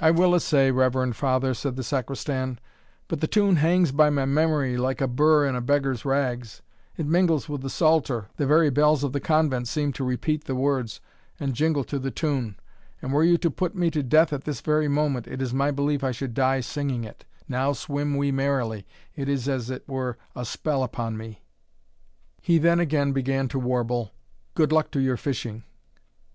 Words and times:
"I 0.00 0.10
will 0.10 0.34
essay, 0.34 0.70
reverend 0.70 1.16
Father," 1.16 1.52
said 1.52 1.76
the 1.76 1.82
Sacristan, 1.82 2.58
"but 3.08 3.20
the 3.20 3.26
tune 3.26 3.56
hangs 3.56 3.92
by 3.92 4.08
my 4.08 4.24
memory 4.24 4.78
like 4.78 5.02
a 5.02 5.06
bur 5.06 5.44
in 5.44 5.54
a 5.54 5.60
beggar's 5.60 6.02
rags; 6.06 6.62
it 6.96 7.04
mingles 7.04 7.46
with 7.46 7.60
the 7.60 7.68
psalter 7.68 8.28
the 8.38 8.46
very 8.46 8.70
bells 8.70 9.04
of 9.04 9.12
the 9.12 9.20
convent 9.20 9.68
seem 9.68 9.92
to 9.92 10.02
repeat 10.02 10.44
the 10.44 10.54
words, 10.54 11.02
and 11.38 11.52
jingle 11.52 11.84
to 11.84 11.98
the 11.98 12.10
tune; 12.10 12.56
and 13.02 13.12
were 13.12 13.22
you 13.22 13.36
to 13.36 13.50
put 13.50 13.74
me 13.74 13.90
to 13.90 14.02
death 14.02 14.32
at 14.32 14.44
this 14.44 14.62
very 14.62 14.88
moment, 14.88 15.26
it 15.26 15.42
is 15.42 15.52
my 15.52 15.70
belief 15.70 16.02
I 16.02 16.10
should 16.12 16.32
die 16.32 16.60
singing 16.60 17.04
it 17.04 17.26
'Now 17.46 17.74
swim 17.74 18.16
we 18.16 18.32
merrily' 18.32 18.86
it 19.14 19.28
is 19.28 19.46
as 19.46 19.68
it 19.68 19.86
were 19.86 20.16
a 20.34 20.46
spell 20.46 20.82
upon 20.82 21.18
me." 21.18 21.42
He 22.40 22.56
then 22.56 22.80
again 22.80 23.12
began 23.12 23.46
to 23.48 23.58
warble 23.58 24.14
"Good 24.54 24.72
luck 24.72 24.90
to 24.92 25.00
your 25.00 25.18
fishing." 25.18 25.64